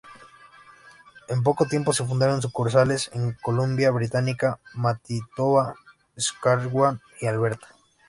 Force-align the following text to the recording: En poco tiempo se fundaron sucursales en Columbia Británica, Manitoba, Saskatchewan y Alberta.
En 1.27 1.43
poco 1.43 1.67
tiempo 1.67 1.93
se 1.93 2.03
fundaron 2.03 2.41
sucursales 2.41 3.11
en 3.13 3.33
Columbia 3.33 3.91
Británica, 3.91 4.59
Manitoba, 4.73 5.75
Saskatchewan 6.17 6.99
y 7.19 7.27
Alberta. 7.27 7.67